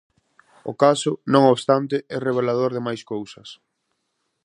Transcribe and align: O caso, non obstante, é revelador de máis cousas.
O 0.71 0.73
caso, 0.83 1.11
non 1.33 1.43
obstante, 1.53 1.95
é 2.15 2.17
revelador 2.27 2.71
de 2.73 2.85
máis 2.87 3.01
cousas. 3.11 3.49